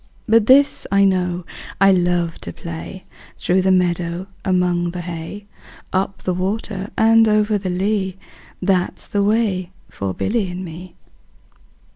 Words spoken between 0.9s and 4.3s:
I know, I love to play Through the meadow,